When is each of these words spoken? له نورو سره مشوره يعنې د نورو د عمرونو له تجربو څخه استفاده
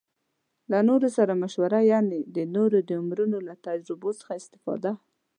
له 0.71 0.79
نورو 0.89 1.07
سره 1.17 1.39
مشوره 1.43 1.79
يعنې 1.91 2.19
د 2.35 2.37
نورو 2.55 2.77
د 2.87 2.89
عمرونو 2.99 3.37
له 3.47 3.53
تجربو 3.65 4.09
څخه 4.19 4.31
استفاده 4.41 4.91